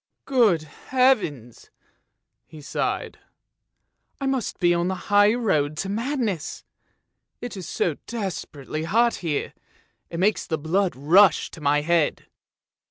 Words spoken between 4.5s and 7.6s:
be on the high road to madness! It